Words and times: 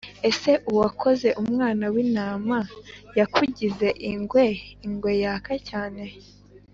ese 0.29 0.51
uwakoze 0.71 1.29
umwana 1.43 1.85
w'intama 1.93 2.59
yakugize 3.19 3.87
ingwe! 4.09 4.45
ingwe! 4.85 5.11
yaka 5.23 5.53
cyane 5.69 6.03